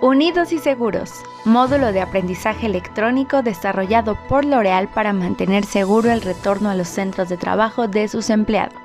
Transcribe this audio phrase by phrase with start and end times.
[0.00, 1.10] Unidos y Seguros,
[1.44, 7.28] módulo de aprendizaje electrónico desarrollado por L'Oreal para mantener seguro el retorno a los centros
[7.28, 8.78] de trabajo de sus empleados.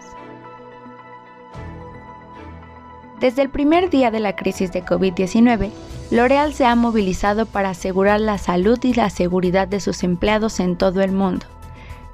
[3.20, 5.70] Desde el primer día de la crisis de COVID-19,
[6.10, 10.78] L'Oreal se ha movilizado para asegurar la salud y la seguridad de sus empleados en
[10.78, 11.46] todo el mundo.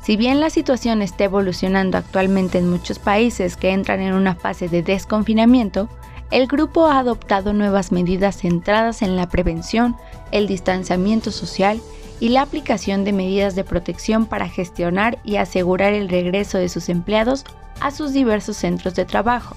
[0.01, 4.67] Si bien la situación está evolucionando actualmente en muchos países que entran en una fase
[4.67, 5.87] de desconfinamiento,
[6.31, 9.95] el grupo ha adoptado nuevas medidas centradas en la prevención,
[10.31, 11.81] el distanciamiento social
[12.19, 16.89] y la aplicación de medidas de protección para gestionar y asegurar el regreso de sus
[16.89, 17.45] empleados
[17.79, 19.55] a sus diversos centros de trabajo.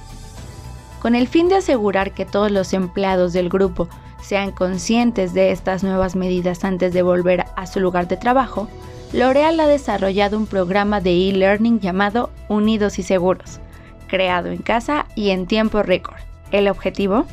[1.01, 3.89] Con el fin de asegurar que todos los empleados del grupo
[4.23, 8.69] sean conscientes de estas nuevas medidas antes de volver a su lugar de trabajo,
[9.13, 13.61] L'Oreal ha desarrollado un programa de e-learning llamado Unidos y Seguros,
[14.07, 16.32] creado en casa y en tiempo récord.
[16.53, 17.27] El objetivo,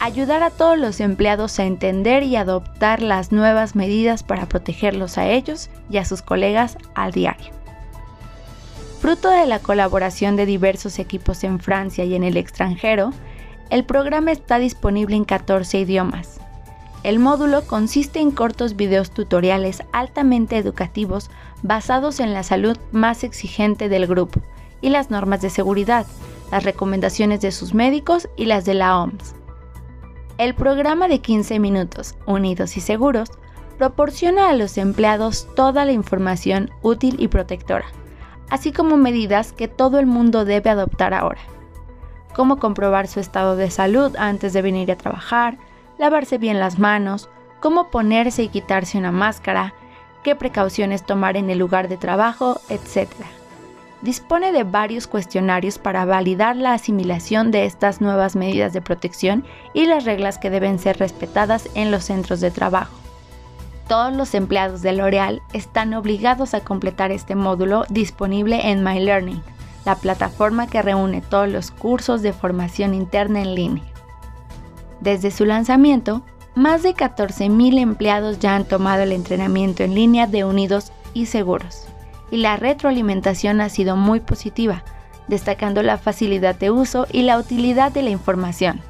[0.00, 5.28] ayudar a todos los empleados a entender y adoptar las nuevas medidas para protegerlos a
[5.28, 7.52] ellos y a sus colegas al diario.
[9.00, 13.12] Fruto de la colaboración de diversos equipos en Francia y en el extranjero,
[13.70, 16.40] el programa está disponible en 14 idiomas.
[17.02, 21.30] El módulo consiste en cortos videos tutoriales altamente educativos
[21.62, 24.40] basados en la salud más exigente del grupo
[24.80, 26.06] y las normas de seguridad,
[26.52, 29.34] las recomendaciones de sus médicos y las de la OMS.
[30.36, 33.30] El programa de 15 minutos, Unidos y Seguros,
[33.78, 37.86] proporciona a los empleados toda la información útil y protectora,
[38.50, 41.40] así como medidas que todo el mundo debe adoptar ahora.
[42.34, 45.56] Cómo comprobar su estado de salud antes de venir a trabajar,
[45.98, 47.30] lavarse bien las manos,
[47.60, 49.72] cómo ponerse y quitarse una máscara,
[50.22, 53.08] qué precauciones tomar en el lugar de trabajo, etc
[54.02, 59.86] dispone de varios cuestionarios para validar la asimilación de estas nuevas medidas de protección y
[59.86, 62.92] las reglas que deben ser respetadas en los centros de trabajo.
[63.88, 69.42] Todos los empleados de L'Oreal están obligados a completar este módulo disponible en My Learning,
[69.84, 73.84] la plataforma que reúne todos los cursos de formación interna en línea.
[75.00, 76.22] Desde su lanzamiento,
[76.54, 81.86] más de 14.000 empleados ya han tomado el entrenamiento en línea de Unidos y Seguros
[82.32, 84.82] y la retroalimentación ha sido muy positiva,
[85.28, 88.80] destacando la facilidad de uso y la utilidad de la información.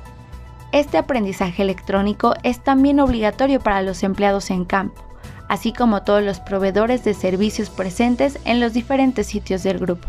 [0.71, 5.03] Este aprendizaje electrónico es también obligatorio para los empleados en campo,
[5.49, 10.07] así como todos los proveedores de servicios presentes en los diferentes sitios del grupo.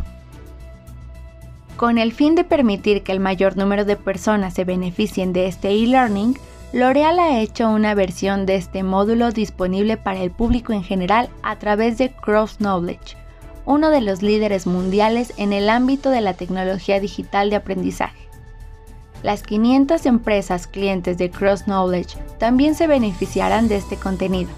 [1.75, 5.71] Con el fin de permitir que el mayor número de personas se beneficien de este
[5.71, 6.37] e-learning,
[6.71, 11.57] L'Oreal ha hecho una versión de este módulo disponible para el público en general a
[11.57, 13.22] través de Cross Knowledge,
[13.65, 18.27] uno de los líderes mundiales en el ámbito de la tecnología digital de aprendizaje.
[19.23, 24.49] Las 500 empresas clientes de Cross Knowledge también se beneficiarán de este contenido.